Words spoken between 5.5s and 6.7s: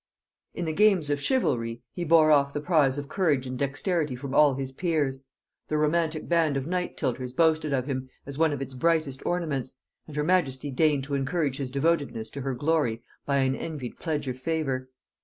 the romantic band of